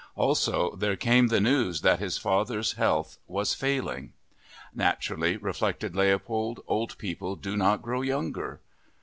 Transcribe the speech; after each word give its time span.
Also, 0.15 0.75
there 0.77 0.95
came 0.95 1.27
the 1.27 1.39
news 1.39 1.81
that 1.81 1.99
his 1.99 2.17
father's 2.17 2.71
health 2.71 3.19
was 3.27 3.53
failing. 3.53 4.13
"Naturally," 4.73 5.37
reflected 5.37 5.95
Leopold, 5.95 6.59
"old 6.67 6.97
people 6.97 7.35
do 7.35 7.55
not 7.55 7.83
grow 7.83 8.01
younger!" 8.01 8.61